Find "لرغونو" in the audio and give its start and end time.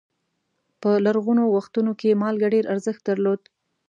1.05-1.43